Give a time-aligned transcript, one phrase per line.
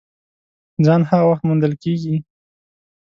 [0.85, 2.15] ځان هغه وخت موندل کېږي!